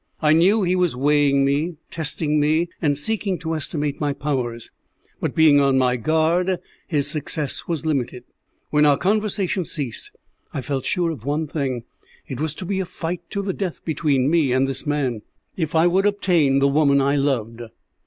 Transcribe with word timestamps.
I 0.19 0.33
knew 0.33 0.63
he 0.63 0.75
was 0.75 0.95
weighing 0.95 1.45
me, 1.45 1.75
testing 1.91 2.39
me, 2.39 2.69
and 2.81 2.97
seeking 2.97 3.37
to 3.37 3.53
estimate 3.55 4.01
my 4.01 4.13
powers, 4.13 4.71
but 5.19 5.35
being 5.35 5.59
on 5.61 5.77
my 5.77 5.95
guard 5.95 6.59
his 6.87 7.05
success 7.07 7.67
was 7.67 7.85
limited. 7.85 8.23
When 8.71 8.83
our 8.83 8.97
conversation 8.97 9.63
ceased 9.63 10.09
I 10.55 10.61
felt 10.61 10.85
sure 10.85 11.11
of 11.11 11.23
one 11.23 11.45
thing. 11.45 11.83
It 12.27 12.39
was 12.39 12.55
to 12.55 12.65
be 12.65 12.79
a 12.79 12.85
fight 12.85 13.21
to 13.29 13.43
the 13.43 13.53
death 13.53 13.85
between 13.85 14.27
me 14.31 14.51
and 14.53 14.67
this 14.67 14.87
man, 14.87 15.21
if 15.55 15.75
I 15.75 15.85
would 15.85 16.07
obtain 16.07 16.57
the 16.57 16.67
woman 16.67 16.99
I 16.99 17.15
loved. 17.15 17.61